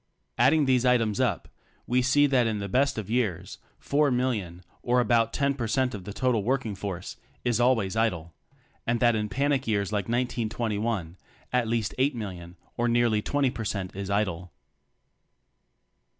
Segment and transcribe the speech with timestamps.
[0.39, 1.47] Adding these items up,
[1.85, 5.93] we see that, in the best of years, four million, or about 10 per cent
[5.93, 8.33] of the total working force, is always idle,
[8.87, 11.17] and that in panic years like 1921,
[11.53, 14.51] at least eight million, or nearly 20 per cent is idle.